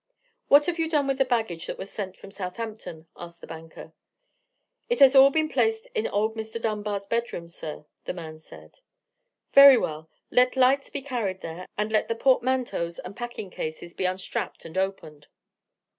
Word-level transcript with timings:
"What 0.47 0.65
have 0.65 0.79
you 0.79 0.89
done 0.89 1.05
with 1.05 1.19
the 1.19 1.27
luggage 1.29 1.67
that 1.67 1.77
was 1.77 1.91
sent 1.91 2.17
from 2.17 2.31
Southampton?" 2.31 3.05
asked 3.15 3.39
the 3.39 3.45
banker. 3.45 3.93
"It 4.89 4.99
has 4.99 5.13
all 5.15 5.29
been 5.29 5.47
placed 5.47 5.85
in 5.93 6.07
old 6.07 6.35
Mr. 6.35 6.59
Dunbar's 6.59 7.05
bed 7.05 7.31
room, 7.31 7.47
sir," 7.47 7.85
the 8.05 8.13
man 8.13 8.25
answered. 8.33 8.79
"Very 9.53 9.77
well; 9.77 10.09
let 10.31 10.55
lights 10.55 10.89
be 10.89 11.03
carried 11.03 11.41
there, 11.41 11.67
and 11.77 11.91
let 11.91 12.07
the 12.07 12.15
portmanteaus 12.15 12.97
and 12.97 13.15
packing 13.15 13.51
cases 13.51 13.93
be 13.93 14.05
unstrapped 14.05 14.65
and 14.65 14.75
opened." 14.75 15.27